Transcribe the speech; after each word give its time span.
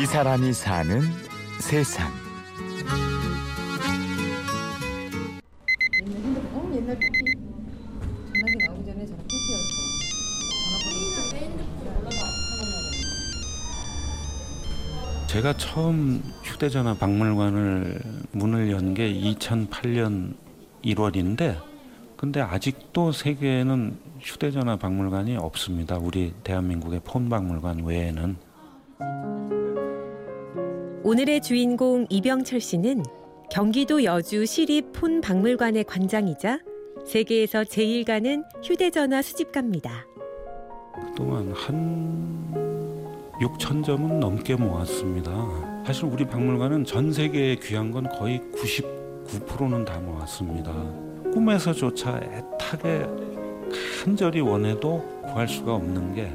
이 0.00 0.06
사람이 0.06 0.52
사는 0.52 1.00
세상. 1.60 2.08
옛날 6.00 6.20
핸드폰, 6.22 6.46
어 6.54 6.74
옛날 6.76 6.96
삐삐. 6.98 7.32
전화기 8.32 8.66
나오기 8.66 8.84
전에 8.86 9.06
저는 9.06 9.24
삐삐였어. 9.26 9.88
제가 15.26 15.52
처음 15.56 16.22
휴대전화 16.42 16.94
박물관을 16.94 18.00
문을 18.32 18.70
연 18.70 18.94
게 18.94 19.12
2008년 19.12 20.34
1월인데 20.84 21.60
근데 22.16 22.40
아직도 22.40 23.12
세계에는 23.12 23.98
휴대전화 24.20 24.76
박물관이 24.76 25.36
없습니다. 25.36 25.98
우리 25.98 26.32
대한민국의 26.44 27.00
폰 27.04 27.28
박물관 27.28 27.84
외에는 27.84 28.36
오늘의 31.08 31.40
주인공 31.40 32.04
이병철 32.10 32.60
씨는 32.60 33.02
경기도 33.50 34.04
여주 34.04 34.44
시립 34.44 34.92
폰 34.92 35.22
박물관의 35.22 35.84
관장이자 35.84 36.58
세계에서 37.06 37.64
제일 37.64 38.04
가는 38.04 38.44
휴대전화 38.62 39.22
수집가입니다. 39.22 40.06
그동안 40.92 41.50
한 41.52 42.54
6천 43.40 43.82
점은 43.86 44.20
넘게 44.20 44.56
모았습니다. 44.56 45.32
사실 45.86 46.04
우리 46.04 46.26
박물관은 46.26 46.84
전 46.84 47.10
세계에 47.10 47.56
귀한 47.56 47.90
건 47.90 48.06
거의 48.10 48.42
99%는 48.52 49.86
다 49.86 49.98
모았습니다. 50.00 50.70
꿈에서조차 51.32 52.18
애타게 52.18 53.06
간절히 54.04 54.40
원해도 54.40 55.02
구할 55.22 55.48
수가 55.48 55.74
없는 55.76 56.14
게 56.14 56.30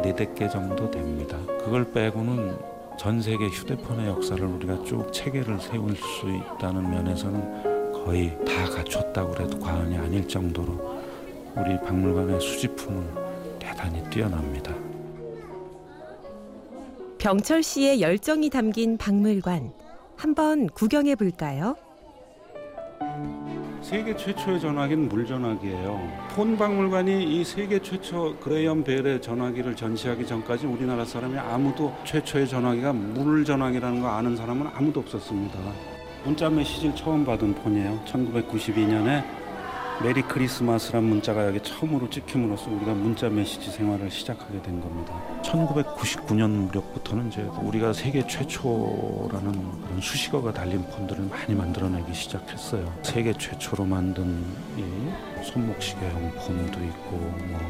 네댓 0.00 0.36
개 0.36 0.48
정도 0.48 0.88
됩니다. 0.92 1.36
그걸 1.64 1.90
빼고는 1.90 2.71
전 2.98 3.20
세계 3.20 3.48
휴대폰의 3.48 4.06
역사를 4.06 4.44
우리가 4.44 4.84
쭉 4.84 5.12
체계를 5.12 5.58
세울 5.60 5.96
수 5.96 6.28
있다는 6.28 6.90
면에서는 6.90 7.92
거의 7.92 8.36
다 8.44 8.64
갖췄다고 8.70 9.42
해도 9.42 9.58
과언이 9.58 9.96
아닐 9.96 10.26
정도로 10.26 11.00
우리 11.56 11.78
박물관의 11.80 12.40
수집품은 12.40 13.58
대단히 13.58 14.02
뛰어납니다. 14.10 14.74
병철 17.18 17.62
씨의 17.62 18.00
열정이 18.00 18.50
담긴 18.50 18.96
박물관 18.96 19.72
한번 20.16 20.66
구경해 20.68 21.14
볼까요? 21.14 21.76
세계 23.92 24.16
최초의 24.16 24.58
전화기는 24.58 25.10
물전화기예요. 25.10 26.28
폰 26.34 26.56
박물관이 26.56 27.24
이 27.24 27.44
세계 27.44 27.78
최초 27.78 28.34
그레이엄 28.38 28.84
벨의 28.84 29.20
전화기를 29.20 29.76
전시하기 29.76 30.26
전까지 30.26 30.66
우리나라 30.66 31.04
사람이 31.04 31.36
아무도 31.36 31.94
최초의 32.04 32.48
전화기가 32.48 32.94
물전화기라는 32.94 34.00
거 34.00 34.08
아는 34.08 34.34
사람은 34.34 34.68
아무도 34.74 35.00
없었습니다. 35.00 35.58
문자 36.24 36.48
메시지를 36.48 36.96
처음 36.96 37.22
받은 37.22 37.54
폰이에요. 37.56 38.00
1992년에 38.06 39.41
메리 40.02 40.20
크리스마스란 40.22 41.04
문자가 41.04 41.46
여기 41.46 41.60
처음으로 41.60 42.10
찍힘으로써 42.10 42.68
우리가 42.70 42.92
문자 42.92 43.28
메시지 43.28 43.70
생활을 43.70 44.10
시작하게 44.10 44.60
된 44.60 44.80
겁니다. 44.80 45.14
1999년 45.42 46.50
무렵부터는 46.50 47.28
이제 47.28 47.42
우리가 47.42 47.92
세계 47.92 48.26
최초라는 48.26 49.52
그런 49.80 50.00
수식어가 50.00 50.52
달린 50.52 50.82
폰들을 50.82 51.24
많이 51.26 51.54
만들어내기 51.54 52.12
시작했어요. 52.12 52.92
세계 53.02 53.32
최초로 53.32 53.84
만든 53.84 54.44
이 54.76 55.44
손목시계형 55.44 56.32
폰도 56.32 56.82
있고 56.84 57.16
뭐 57.16 57.60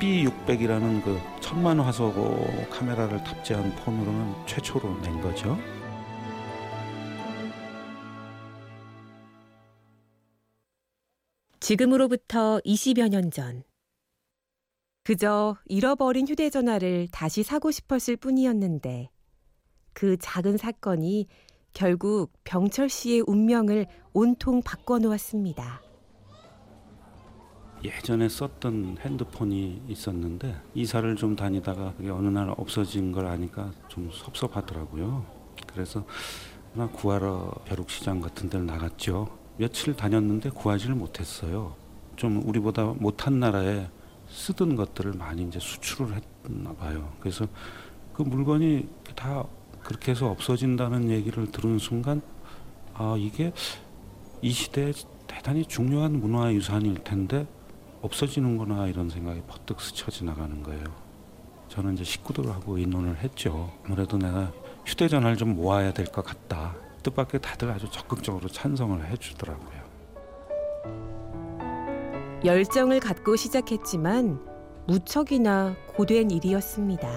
B600이라는 0.00 1.04
그 1.04 1.20
천만 1.40 1.78
화소 1.78 2.10
카메라를 2.70 3.22
탑재한 3.22 3.70
폰으로는 3.76 4.34
최초로 4.46 4.98
낸 5.02 5.20
거죠. 5.20 5.58
지금으로부터 11.72 12.60
20여 12.66 13.08
년 13.08 13.30
전. 13.30 13.62
그저 15.04 15.56
잃어버린 15.64 16.28
휴대전화를 16.28 17.08
다시 17.10 17.42
사고 17.42 17.70
싶었을 17.70 18.16
뿐이었는데 18.16 19.08
그 19.94 20.18
작은 20.18 20.58
사건이 20.58 21.28
결국 21.72 22.30
병철 22.44 22.90
씨의 22.90 23.24
운명을 23.26 23.86
온통 24.12 24.60
바꿔놓았습니다. 24.62 25.80
예전에 27.82 28.28
썼던 28.28 28.98
핸드폰이 29.00 29.82
있었는데 29.88 30.54
이사를 30.74 31.16
좀 31.16 31.34
다니다가 31.36 31.94
그게 31.94 32.10
어느 32.10 32.28
날 32.28 32.52
없어진 32.58 33.12
걸 33.12 33.24
아니까 33.26 33.72
좀 33.88 34.10
섭섭하더라고요. 34.12 35.24
그래서 35.66 36.04
하나 36.74 36.86
구하러 36.88 37.50
벼룩시장 37.64 38.20
같은 38.20 38.50
데를 38.50 38.66
나갔죠. 38.66 39.41
며칠 39.62 39.94
다녔는데 39.94 40.50
구하지를 40.50 40.96
못했어요. 40.96 41.76
좀 42.16 42.42
우리보다 42.48 42.84
못한 42.98 43.38
나라에 43.38 43.86
쓰던 44.28 44.74
것들을 44.74 45.12
많이 45.12 45.42
이제 45.44 45.60
수출을 45.60 46.20
했나 46.44 46.72
봐요. 46.74 47.12
그래서 47.20 47.46
그 48.12 48.22
물건이 48.22 48.88
다 49.14 49.44
그렇게 49.84 50.10
해서 50.10 50.28
없어진다는 50.30 51.10
얘기를 51.10 51.48
들은 51.52 51.78
순간 51.78 52.20
아 52.94 53.14
이게 53.16 53.52
이 54.40 54.50
시대에 54.50 54.92
대단히 55.28 55.64
중요한 55.64 56.18
문화유산일 56.18 57.04
텐데 57.04 57.46
없어지는구나 58.00 58.88
이런 58.88 59.08
생각이 59.10 59.42
퍼뜩 59.46 59.80
스쳐 59.80 60.10
지나가는 60.10 60.60
거예요. 60.64 60.82
저는 61.68 61.94
이제 61.94 62.02
식구들하고 62.02 62.78
의논을 62.78 63.18
했죠. 63.18 63.70
아무래도 63.84 64.18
내가 64.18 64.52
휴대전화를 64.86 65.36
좀 65.36 65.54
모아야 65.54 65.92
될 65.92 66.06
것 66.06 66.24
같다. 66.24 66.74
뜻밖의 67.02 67.40
다들 67.40 67.70
아주 67.70 67.90
적극적으로 67.90 68.48
찬성을 68.48 69.04
해주더라고요. 69.06 69.82
열정을 72.44 73.00
갖고 73.00 73.36
시작했지만 73.36 74.40
무척이나 74.86 75.76
고된 75.94 76.30
일이었습니다. 76.30 77.08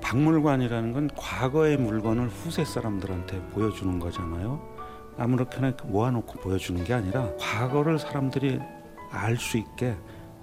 박물관이라는 0.00 0.92
건 0.92 1.10
과거의 1.16 1.76
물건을 1.76 2.28
후세 2.28 2.64
사람들한테 2.64 3.40
보여주는 3.50 3.98
거잖아요. 3.98 4.60
아무렇게나 5.16 5.72
모아놓고 5.84 6.40
보여주는 6.40 6.82
게 6.84 6.94
아니라 6.94 7.30
과거를 7.38 7.98
사람들이 7.98 8.58
알 9.10 9.36
수 9.36 9.58
있게 9.58 9.96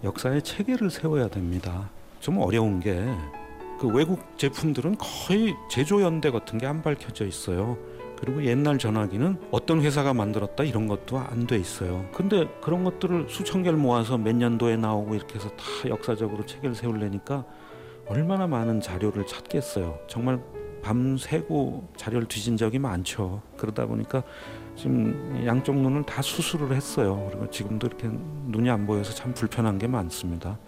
역사의 0.03 0.43
체계를 0.43 0.89
세워야 0.89 1.27
됩니다. 1.27 1.89
좀 2.19 2.37
어려운 2.37 2.79
게 2.79 3.13
그 3.81 3.87
외국 3.87 4.37
제품들은 4.37 4.95
거의 4.99 5.55
제조 5.67 6.03
연대 6.03 6.29
같은 6.29 6.59
게 6.59 6.67
안 6.67 6.83
밝혀져 6.83 7.25
있어요. 7.25 7.79
그리고 8.21 8.45
옛날 8.45 8.77
전화기는 8.77 9.37
어떤 9.49 9.81
회사가 9.81 10.13
만들었다 10.13 10.63
이런 10.63 10.87
것도 10.87 11.17
안 11.17 11.47
돼 11.47 11.57
있어요. 11.57 12.05
근데 12.13 12.47
그런 12.61 12.83
것들을 12.83 13.27
수천 13.27 13.63
개를 13.63 13.79
모아서 13.79 14.15
몇 14.17 14.35
년도에 14.35 14.77
나오고 14.77 15.15
이렇게 15.15 15.35
해서 15.35 15.49
다 15.49 15.89
역사적으로 15.89 16.45
체계를 16.45 16.75
세우려니까 16.75 17.43
얼마나 18.07 18.45
많은 18.45 18.79
자료를 18.79 19.25
찾겠어요. 19.25 19.97
정말 20.07 20.39
밤새고 20.83 21.89
자료를 21.97 22.27
뒤진 22.27 22.57
적이 22.57 22.77
많죠. 22.79 23.41
그러다 23.57 23.87
보니까 23.87 24.23
지금 24.75 25.43
양쪽 25.45 25.75
눈을 25.75 26.03
다 26.03 26.21
수술을 26.21 26.75
했어요. 26.75 27.27
그리고 27.31 27.49
지금도 27.49 27.87
이렇게 27.87 28.07
눈이 28.47 28.69
안 28.69 28.85
보여서 28.85 29.13
참 29.13 29.33
불편한 29.33 29.79
게 29.79 29.87
많습니다. 29.87 30.59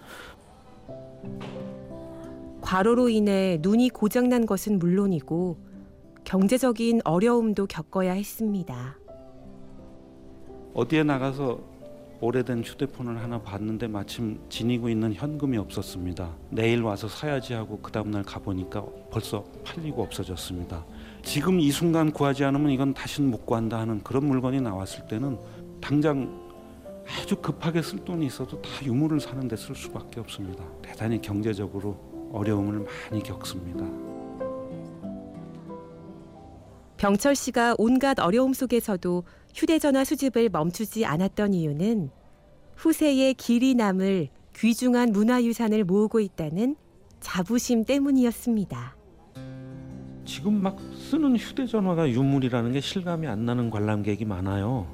과로로 2.61 3.09
인해 3.09 3.59
눈이 3.61 3.89
고장난 3.89 4.45
것은 4.47 4.79
물론이고 4.79 5.57
경제적인 6.33 7.01
어려움도 7.03 7.67
겪어야 7.67 8.13
했습니다. 8.13 8.97
어디에 10.73 11.03
나가서 11.03 11.59
오래된 12.21 12.63
휴대폰을 12.63 13.21
하나 13.21 13.39
봤는데 13.39 13.87
마침 13.87 14.39
지니고 14.49 14.89
있는 14.89 15.13
현금이 15.13 15.59
없었습니다. 15.59 16.35
내일 16.49 16.81
와서 16.81 17.07
사야지 17.07 17.53
하고 17.53 17.77
그 17.83 17.91
다음날 17.91 18.23
가보니까 18.23 18.83
벌써 19.11 19.43
팔리고 19.63 20.01
없어졌습니다. 20.01 20.83
지금 21.21 21.59
이 21.59 21.69
순간 21.69 22.11
구하지 22.11 22.45
않으면 22.45 22.71
이건 22.71 22.95
다시는 22.95 23.29
못 23.29 23.45
구한다 23.45 23.77
하는 23.77 24.01
그런 24.01 24.25
물건이 24.25 24.59
나왔을 24.59 25.05
때는 25.05 25.37
당장 25.79 26.41
아주 27.21 27.35
급하게 27.35 27.83
쓸 27.83 27.99
돈이 27.99 28.25
있어도 28.25 28.59
다 28.59 28.69
유물을 28.83 29.19
사는 29.19 29.47
데 29.47 29.55
쓸 29.55 29.75
수밖에 29.75 30.19
없습니다. 30.19 30.63
대단히 30.81 31.21
경제적으로 31.21 31.95
어려움을 32.33 32.87
많이 33.11 33.21
겪습니다. 33.21 33.85
병철 37.03 37.35
씨가 37.35 37.75
온갖 37.79 38.17
어려움 38.17 38.53
속에서도 38.53 39.25
휴대전화 39.53 40.05
수집을 40.05 40.47
멈추지 40.47 41.05
않았던 41.05 41.53
이유는 41.53 42.09
후세의 42.77 43.33
길이 43.33 43.75
남을 43.75 44.29
귀중한 44.55 45.11
문화유산을 45.11 45.83
모으고 45.83 46.21
있다는 46.21 46.77
자부심 47.19 47.83
때문이었습니다. 47.83 48.95
지금 50.23 50.63
막 50.63 50.79
쓰는 50.95 51.35
휴대전화가 51.35 52.09
유물이라는 52.09 52.71
게 52.71 52.79
실감이 52.79 53.27
안 53.27 53.45
나는 53.45 53.69
관람객이 53.69 54.23
많아요. 54.23 54.87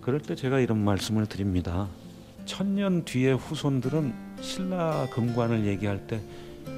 그럴 0.00 0.18
때 0.18 0.34
제가 0.34 0.58
이런 0.58 0.82
말씀을 0.82 1.26
드립니다. 1.26 1.88
천년 2.46 3.04
뒤의 3.04 3.36
후손들은 3.36 4.12
신라 4.40 5.06
금관을 5.12 5.66
얘기할 5.66 6.04
때 6.08 6.20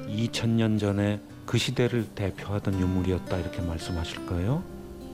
2000년 0.07 0.79
전에 0.79 1.19
그 1.47 1.57
시대를 1.57 2.05
대표하던 2.13 2.79
유물이었다 2.79 3.37
이렇게 3.37 3.61
말씀하실 3.61 4.25
거예요. 4.27 4.63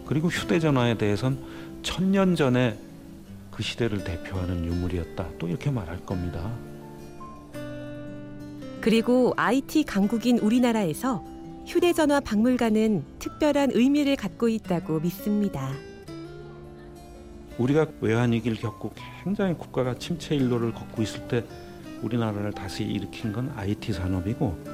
그리고 0.06 0.28
휴대전화에 0.28 0.98
대해선 0.98 1.38
천년 1.84 2.36
전에 2.36 2.78
그 3.52 3.62
시대를 3.62 4.04
대표하는 4.04 4.66
유물이었다 4.66 5.30
또 5.38 5.48
이렇게 5.48 5.70
말할 5.70 6.04
겁니다. 6.06 6.52
그리고 8.82 9.34
IT 9.38 9.84
강국인 9.84 10.40
우리나라에서 10.40 11.24
휴대전화 11.68 12.20
박물관은 12.20 13.06
특별한 13.20 13.70
의미를 13.74 14.16
갖고 14.16 14.50
있다고 14.50 15.00
믿습니다. 15.02 15.72
우리가 17.60 17.86
외환위기를 18.02 18.58
겪고 18.58 18.92
굉장히 19.24 19.54
국가가 19.54 19.96
침체 20.00 20.36
일로를 20.36 20.74
걷고 20.74 21.04
있을 21.04 21.28
때 21.28 21.46
우리나라를 22.02 22.52
다시 22.52 22.84
일으킨 22.84 23.32
건 23.32 23.54
IT 23.56 23.94
산업이고 23.94 24.73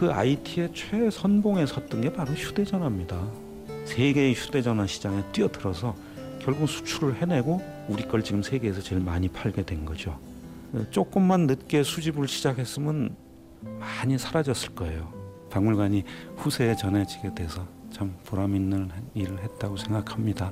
그 0.00 0.10
IT의 0.10 0.72
최선봉에 0.72 1.66
섰던 1.66 2.00
게 2.00 2.10
바로 2.10 2.32
휴대전화입니다. 2.32 3.22
세계의 3.84 4.32
휴대전화 4.32 4.86
시장에 4.86 5.22
뛰어들어서 5.30 5.94
결국 6.38 6.70
수출을 6.70 7.16
해내고 7.16 7.60
우리 7.86 8.08
걸 8.08 8.22
지금 8.22 8.42
세계에서 8.42 8.80
제일 8.80 9.02
많이 9.02 9.28
팔게 9.28 9.66
된 9.66 9.84
거죠. 9.84 10.18
조금만 10.90 11.46
늦게 11.46 11.82
수집을 11.82 12.28
시작했으면 12.28 13.14
많이 13.60 14.16
사라졌을 14.16 14.74
거예요. 14.74 15.12
박물관이 15.50 16.04
후세에 16.36 16.76
전해지게 16.76 17.34
돼서 17.34 17.66
참 17.92 18.16
보람 18.24 18.56
있는 18.56 18.90
일을 19.12 19.38
했다고 19.42 19.76
생각합니다. 19.76 20.50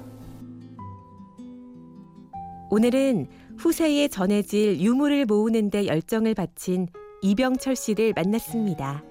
오늘은 2.69 3.29
후세에 3.57 4.09
전해질 4.09 4.79
유물을 4.79 5.25
모으는 5.25 5.71
데 5.71 5.87
열정을 5.87 6.35
바친 6.35 6.89
이병철 7.23 7.77
씨를 7.77 8.13
만났습니다. 8.15 9.03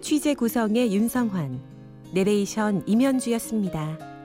취재 0.00 0.34
구성의 0.34 0.94
윤성환, 0.94 1.60
내레이션 2.12 2.84
임현주였습니다. 2.86 4.17